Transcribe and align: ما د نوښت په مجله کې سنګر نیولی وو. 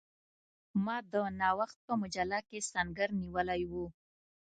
ما 0.85 0.97
د 1.11 1.13
نوښت 1.39 1.77
په 1.87 1.93
مجله 2.01 2.39
کې 2.47 2.67
سنګر 2.71 3.09
نیولی 3.21 3.61
وو. 3.71 3.85